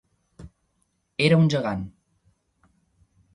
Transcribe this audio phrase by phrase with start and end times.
[1.27, 1.85] Era un gegant.